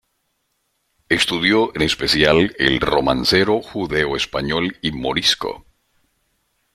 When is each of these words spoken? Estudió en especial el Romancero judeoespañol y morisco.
Estudió 1.09 1.75
en 1.75 1.83
especial 1.83 2.55
el 2.57 2.79
Romancero 2.79 3.61
judeoespañol 3.61 4.75
y 4.81 4.91
morisco. 4.93 5.67